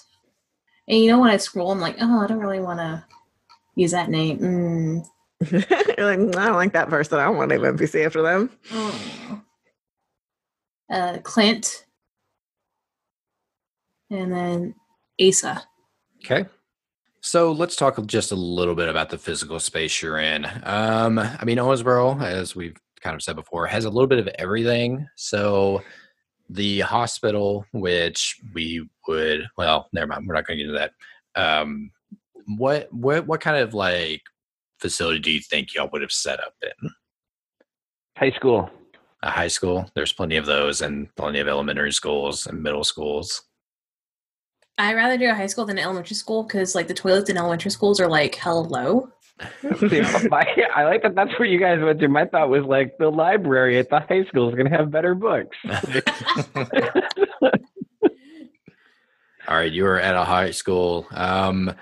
[0.88, 3.04] and you know when I scroll, I'm like, oh, I don't really want to
[3.76, 4.38] use that name.
[4.40, 5.06] Mm.
[5.96, 7.18] Like, "Mm, I don't like that person.
[7.20, 8.50] I don't want to name NPC after them.
[8.72, 9.42] Oh.
[10.90, 11.86] Uh, Clint,
[14.14, 14.74] and then
[15.20, 15.62] Asa.
[16.24, 16.46] Okay.
[17.20, 20.44] So let's talk just a little bit about the physical space you're in.
[20.62, 24.28] Um, I mean, Owensboro, as we've kind of said before, has a little bit of
[24.38, 25.06] everything.
[25.16, 25.82] So
[26.50, 30.92] the hospital, which we would, well, never mind, we're not going to get into that.
[31.34, 31.90] Um,
[32.58, 34.20] what what what kind of like
[34.78, 36.90] facility do you think y'all would have set up in?
[38.18, 38.70] High school.
[39.22, 39.90] A high school.
[39.94, 43.42] There's plenty of those, and plenty of elementary schools and middle schools.
[44.76, 47.36] I'd rather do a high school than an elementary school because like the toilets in
[47.36, 49.10] elementary schools are like hella low.
[49.80, 51.14] See, my, I like that.
[51.14, 52.08] That's where you guys went to.
[52.08, 55.14] My thought was like the library at the high school is going to have better
[55.14, 55.56] books.
[59.46, 61.06] All right, you are at a high school.
[61.10, 61.74] Um,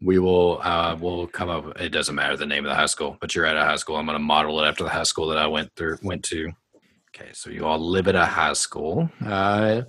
[0.00, 1.80] we will uh, we'll come up.
[1.80, 3.96] It doesn't matter the name of the high school, but you're at a high school.
[3.96, 6.52] I'm going to model it after the high school that I went through went to.
[7.14, 9.08] Okay, so you all live at a high school.
[9.24, 9.82] Uh,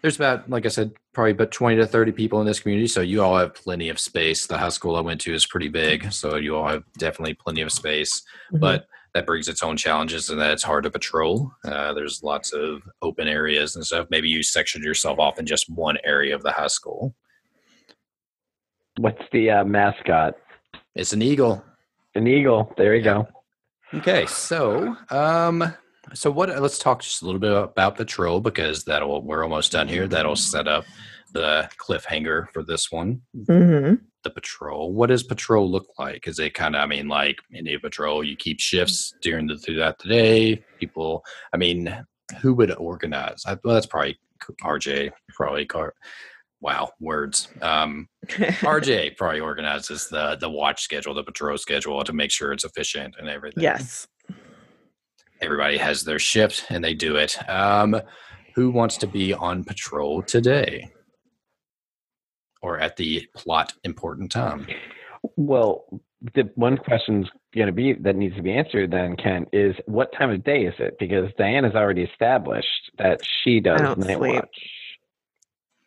[0.00, 2.86] there's about, like I said, probably about 20 to 30 people in this community.
[2.86, 4.46] So you all have plenty of space.
[4.46, 7.62] The high school I went to is pretty big, so you all have definitely plenty
[7.62, 8.22] of space.
[8.52, 11.52] But that brings its own challenges, and that it's hard to patrol.
[11.64, 14.06] Uh, there's lots of open areas and stuff.
[14.10, 17.14] Maybe you sectioned yourself off in just one area of the high school.
[18.98, 20.36] What's the uh, mascot?
[20.94, 21.64] It's an eagle.
[22.14, 22.72] An eagle.
[22.76, 23.26] There you go.
[23.92, 25.74] Okay, so um,
[26.14, 26.48] so what?
[26.60, 30.06] Let's talk just a little bit about patrol because that'll we're almost done here.
[30.08, 30.84] That'll set up
[31.32, 33.22] the cliffhanger for this one.
[33.46, 33.94] hmm
[34.24, 34.92] The patrol.
[34.92, 36.26] What does patrol look like?
[36.26, 36.82] Is it kind of?
[36.82, 40.64] I mean, like Indian patrol, you keep shifts during the throughout the day.
[40.78, 41.24] People.
[41.52, 42.04] I mean,
[42.40, 43.44] who would organize?
[43.46, 44.18] I, well, that's probably
[44.62, 45.10] RJ.
[45.34, 45.94] Probably car.
[46.62, 47.48] Wow, words.
[47.62, 52.64] Um, RJ probably organizes the the watch schedule, the patrol schedule to make sure it's
[52.64, 53.62] efficient and everything.
[53.62, 54.06] yes.
[55.40, 57.38] Everybody has their shift and they do it.
[57.48, 58.00] Um,
[58.54, 60.90] who wants to be on patrol today?
[62.62, 64.66] Or at the plot important time?
[65.36, 65.84] Well,
[66.34, 70.12] the one question's going to be that needs to be answered then, Ken, is what
[70.12, 70.96] time of day is it?
[70.98, 74.34] Because Diane has already established that she does don't night sleep.
[74.34, 74.58] watch.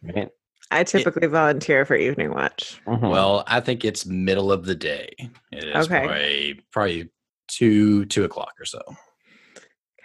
[0.01, 0.29] Right?
[0.71, 2.81] I typically volunteer for evening watch.
[2.87, 3.11] Mhm.
[3.11, 5.13] Well, I think it's middle of the day.
[5.51, 5.99] It is Okay.
[6.07, 7.09] probably probably
[7.47, 8.81] two two o'clock or so.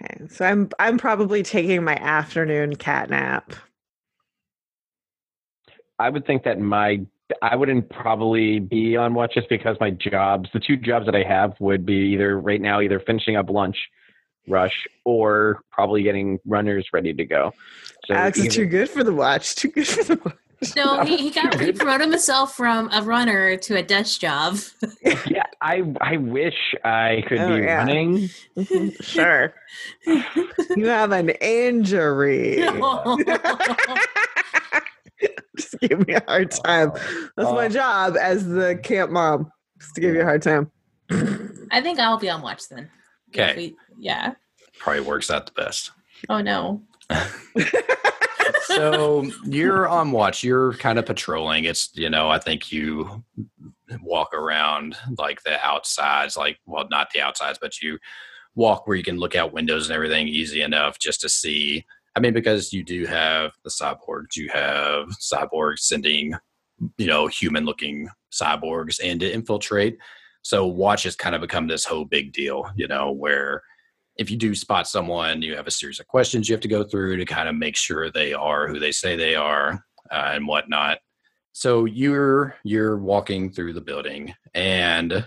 [0.00, 3.52] Okay, so I'm I'm probably taking my afternoon cat nap.
[5.98, 7.04] I would think that my
[7.42, 11.24] I wouldn't probably be on watch just because my jobs, the two jobs that I
[11.24, 13.76] have, would be either right now either finishing up lunch
[14.46, 17.52] rush or probably getting runners ready to go.
[18.06, 19.54] So Alex is too good for the watch.
[19.56, 20.34] Too good for the watch.
[20.76, 24.58] No, he, he got he promoted himself from a runner to a desk job.
[25.26, 27.76] yeah, I I wish I could Oh, be yeah.
[27.76, 28.28] running.
[29.00, 29.54] Sure.
[30.06, 32.56] You have an injury.
[35.56, 36.92] Just give me a hard time.
[37.36, 39.50] That's my Uh, job as the camp mom.
[39.80, 40.70] Just to give you a hard time.
[41.70, 42.90] I think I'll be on watch then.
[43.30, 43.54] Okay.
[43.56, 44.34] we- yeah.
[44.78, 45.90] Probably works out the best.
[46.28, 46.82] Oh no.
[48.68, 50.44] So you're on watch.
[50.44, 51.64] You're kind of patrolling.
[51.64, 53.24] It's you know i think you
[54.02, 57.98] walk around like the outsides like well not the outsides but you
[58.54, 61.84] walk where you can look out windows and everything easy enough just to see.
[62.16, 66.34] I mean because you do have the cyborgs you have cyborgs sending
[66.96, 69.98] you know human looking cyborgs in to infiltrate.
[70.42, 73.62] So watch has kind of become this whole big deal you know where
[74.18, 76.84] if you do spot someone, you have a series of questions you have to go
[76.84, 80.46] through to kind of make sure they are who they say they are uh, and
[80.46, 80.98] whatnot.
[81.52, 85.26] So you're you're walking through the building, and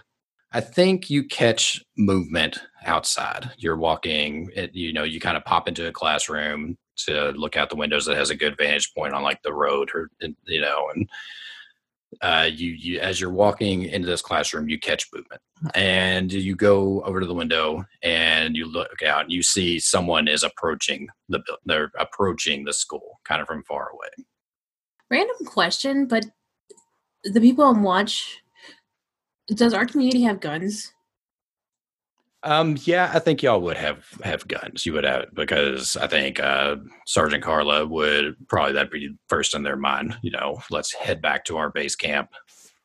[0.54, 3.52] I think you catch movement outside.
[3.58, 7.70] You're walking, it, you know, you kind of pop into a classroom to look out
[7.70, 10.90] the windows that has a good vantage point on like the road, or you know,
[10.94, 11.10] and
[12.22, 15.42] uh, you you as you're walking into this classroom, you catch movement.
[15.76, 20.28] And you go over to the window and you look out and you see someone
[20.28, 24.26] is approaching the they're approaching the school kind of from far away.
[25.10, 26.26] Random question, but
[27.24, 28.42] the people on watch
[29.48, 30.94] does our community have guns?
[32.44, 36.40] Um yeah i think y'all would have have guns you would have because i think
[36.40, 36.76] uh
[37.06, 41.46] sergeant carla would probably that'd be first in their mind you know let's head back
[41.46, 42.32] to our base camp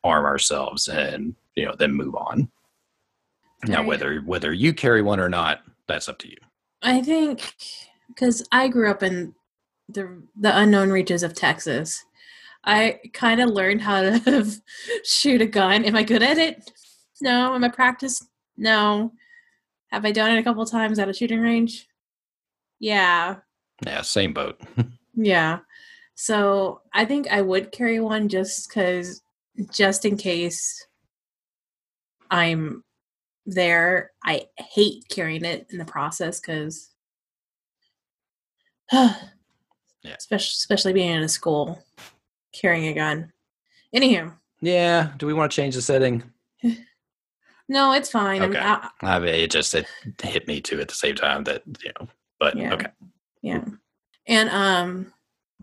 [0.03, 2.49] arm ourselves and you know then move on
[3.65, 3.87] now Right.
[3.87, 6.37] whether whether you carry one or not that's up to you.
[6.83, 7.55] I think
[8.07, 9.33] because I grew up in
[9.89, 12.05] the the unknown reaches of Texas,
[12.65, 14.51] I kind of learned how to
[15.03, 15.85] shoot a gun.
[15.85, 16.69] Am I good at it?
[17.21, 17.55] No.
[17.55, 18.25] Am I practiced?
[18.57, 19.11] No.
[19.91, 21.87] Have I done it a couple times at a shooting range?
[22.79, 23.37] Yeah.
[23.85, 24.59] Yeah, same boat.
[25.19, 25.59] Yeah.
[26.13, 29.23] So I think I would carry one just because,
[29.71, 30.85] just in case
[32.29, 32.83] I'm
[33.47, 34.11] there.
[34.23, 36.91] I hate carrying it in the process because,
[38.93, 39.15] Yeah.
[40.05, 41.83] especially especially being in a school,
[42.53, 43.31] carrying a gun.
[43.95, 45.13] Anywho, yeah.
[45.17, 46.21] Do we want to change the setting?
[47.69, 48.41] no, it's fine.
[48.41, 48.59] I'm- Okay.
[48.59, 49.87] I, I mean, it just it
[50.21, 52.07] hit me too at the same time that you know.
[52.39, 52.73] But Yeah.
[52.73, 52.87] okay.
[53.41, 53.63] yeah,
[54.27, 55.13] and um,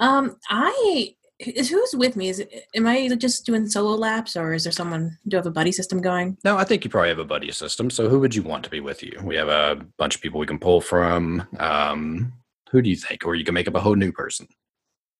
[0.01, 2.29] um, I is who's with me?
[2.29, 5.19] Is it, am I just doing solo laps, or is there someone?
[5.29, 6.37] Do I have a buddy system going?
[6.45, 7.91] No, I think you probably have a buddy system.
[7.91, 9.19] So who would you want to be with you?
[9.23, 11.47] We have a bunch of people we can pull from.
[11.59, 12.33] Um,
[12.71, 13.25] who do you think?
[13.25, 14.49] Or you can make up a whole new person.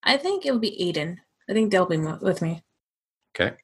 [0.03, 1.19] I think it would be Aiden.
[1.49, 2.63] I think they'll be with me.
[3.35, 3.57] Okay.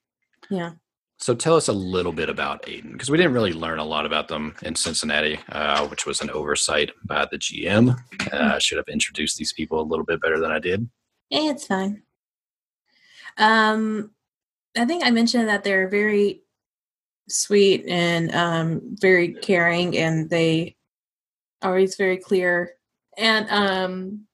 [0.50, 0.72] Yeah.
[1.20, 4.06] So tell us a little bit about Aiden, because we didn't really learn a lot
[4.06, 7.94] about them in Cincinnati, uh, which was an oversight by the GM.
[8.32, 10.88] Uh, I should have introduced these people a little bit better than I did.
[11.28, 12.02] Yeah, it's fine.
[13.36, 14.12] Um,
[14.74, 16.40] I think I mentioned that they're very
[17.28, 20.76] sweet and um, very caring, and they
[21.60, 22.76] are always very clear,
[23.18, 24.26] and um,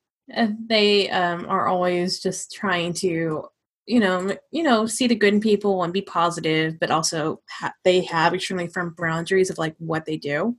[0.68, 3.48] they um, are always just trying to,
[3.86, 7.72] you know, you know, see the good in people and be positive, but also ha-
[7.84, 10.56] they have extremely firm boundaries of like what they do.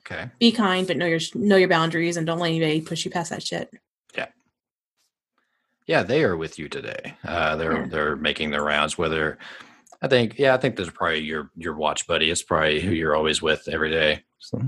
[0.00, 0.30] Okay.
[0.38, 3.30] Be kind, but know your know your boundaries, and don't let anybody push you past
[3.30, 3.70] that shit.
[4.16, 4.26] Yeah.
[5.86, 7.14] Yeah, they are with you today.
[7.24, 7.86] Uh, they're Yeah.
[7.88, 8.96] they're making their rounds.
[8.98, 9.38] Whether
[10.02, 12.30] I think, yeah, I think there's probably your your watch buddy.
[12.30, 14.22] It's probably who you're always with every day.
[14.38, 14.60] So,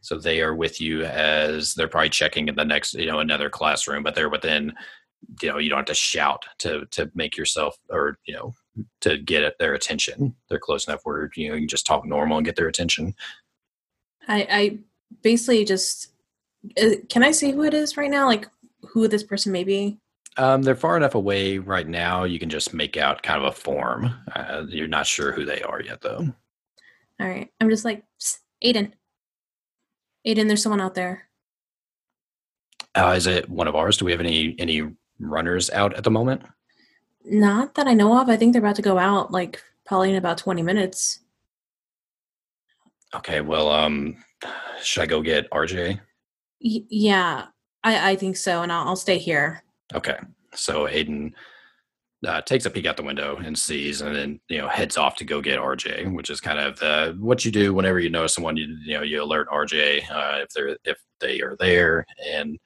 [0.00, 3.50] so they are with you as they're probably checking in the next, you know, another
[3.50, 4.72] classroom, but they're within.
[5.42, 8.54] You know, you don't have to shout to to make yourself or you know
[9.00, 10.34] to get at their attention.
[10.48, 13.14] They're close enough where you know you can just talk normal and get their attention.
[14.28, 14.78] I, I
[15.22, 16.12] basically just
[16.80, 18.26] uh, can I see who it is right now?
[18.26, 18.48] Like
[18.82, 19.98] who this person may be?
[20.38, 22.24] Um, they're far enough away right now.
[22.24, 24.14] You can just make out kind of a form.
[24.34, 26.26] Uh, you're not sure who they are yet, though.
[27.18, 28.04] All right, I'm just like
[28.62, 28.92] Aiden.
[30.26, 31.28] Aiden, there's someone out there.
[32.94, 33.96] Uh, is it one of ours?
[33.96, 34.82] Do we have any any
[35.18, 36.42] runners out at the moment?
[37.24, 38.28] Not that I know of.
[38.28, 39.32] I think they're about to go out.
[39.32, 41.20] Like probably in about 20 minutes.
[43.14, 44.16] Okay, well, um,
[44.82, 46.00] should I go get RJ?
[46.62, 47.46] Y- yeah,
[47.84, 49.62] I I think so, and I'll, I'll stay here.
[49.94, 50.16] Okay,
[50.54, 51.32] so Aiden
[52.26, 55.16] uh, takes a peek out the window and sees, and then you know heads off
[55.16, 58.34] to go get RJ, which is kind of the what you do whenever you notice
[58.34, 58.56] someone.
[58.56, 62.58] You you know you alert RJ uh, if they're if they are there, and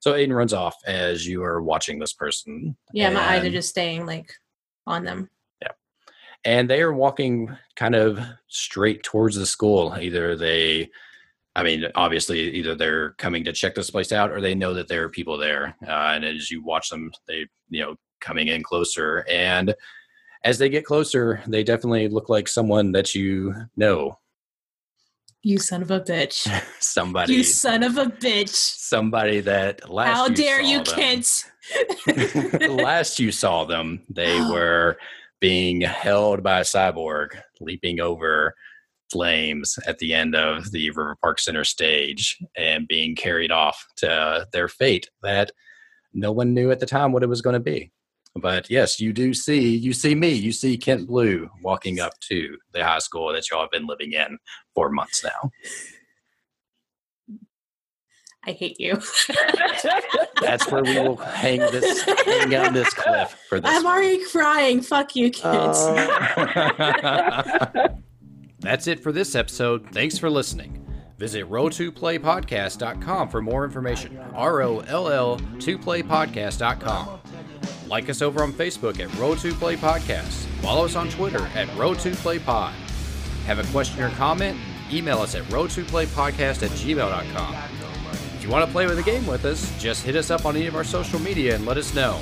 [0.00, 2.76] so Aiden runs off as you are watching this person.
[2.92, 4.32] Yeah, my eyes are just staying like
[4.86, 5.28] on them.
[5.60, 5.72] Yeah.
[6.44, 9.94] And they are walking kind of straight towards the school.
[10.00, 10.90] Either they,
[11.54, 14.88] I mean, obviously, either they're coming to check this place out, or they know that
[14.88, 15.76] there are people there.
[15.86, 19.74] Uh, and as you watch them, they, you know, coming in closer, and
[20.44, 24.18] as they get closer, they definitely look like someone that you know.
[25.42, 26.46] You son of a bitch.
[26.80, 28.48] Somebody, You son of a bitch.
[28.50, 30.16] somebody that last.
[30.16, 31.44] How you dare saw you, them- kids?
[32.68, 34.96] last you saw them, they were
[35.40, 37.28] being held by a cyborg,
[37.60, 38.54] leaping over
[39.10, 44.46] flames at the end of the River Park Center stage and being carried off to
[44.52, 45.50] their fate that
[46.12, 47.90] no one knew at the time what it was going to be.
[48.36, 52.56] But yes, you do see, you see me, you see Kent Blue walking up to
[52.72, 54.38] the high school that y'all have been living in
[54.74, 55.50] for months now.
[58.46, 58.94] I hate you.
[60.40, 63.70] That's where we will hang this, hang on this cliff for this.
[63.70, 64.80] I'm already crying.
[64.80, 65.44] Fuck you, kids.
[65.46, 65.96] Oh.
[68.60, 69.86] That's it for this episode.
[69.92, 70.89] Thanks for listening.
[71.20, 74.18] Visit roll2playpodcast.com for more information.
[74.34, 77.20] R O L L 2playpodcast.com.
[77.88, 80.46] Like us over on Facebook at Roll2Play Podcast.
[80.62, 82.70] Follow us on Twitter at Roll2PlayPod.
[83.44, 84.58] Have a question or comment?
[84.90, 87.54] Email us at roll2playpodcast at gmail.com.
[88.36, 90.56] If you want to play with a game with us, just hit us up on
[90.56, 92.18] any of our social media and let us know.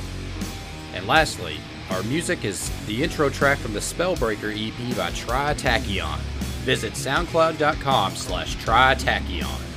[0.93, 1.59] And lastly,
[1.91, 6.19] our music is the intro track from the Spellbreaker EP by Tritachyon.
[6.69, 9.68] Visit soundcloud.com slash Tritachyon.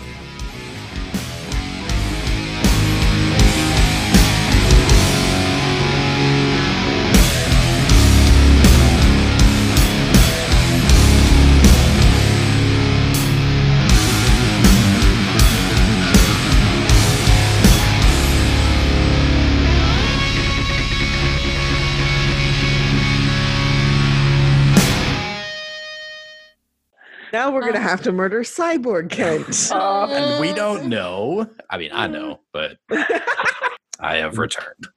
[27.52, 29.72] Now we're gonna Um, have to murder Cyborg Kent.
[29.74, 31.50] Uh, and we don't know.
[31.70, 32.78] I mean, I know, but
[34.00, 34.88] I have returned.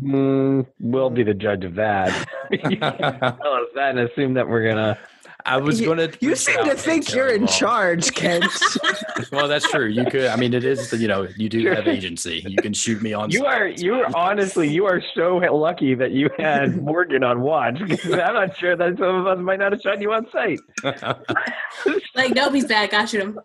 [0.00, 2.10] Mm, we'll be the judge of that.
[2.52, 4.96] tell us that and assume that we're gonna.
[5.46, 6.16] I was You- going to.
[6.20, 8.44] You seem to think you're in charge, Kent.
[9.32, 9.86] Well, that's true.
[9.86, 10.26] You could.
[10.26, 10.92] I mean, it is.
[10.92, 12.44] You know, you do have agency.
[12.46, 13.30] You can shoot me on.
[13.30, 17.80] You are you are honestly you are so lucky that you had Morgan on watch.
[17.80, 20.58] I'm not sure that some of us might not have shot you on sight.
[22.14, 22.90] Like, nope, he's bad.
[22.90, 23.40] Got shoot him.